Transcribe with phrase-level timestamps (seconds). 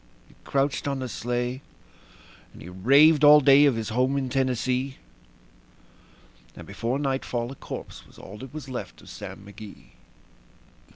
[0.27, 1.61] He crouched on the sleigh,
[2.53, 4.97] and he raved all day of his home in Tennessee;
[6.55, 9.91] And before nightfall a corpse was all that was left of Sam McGee.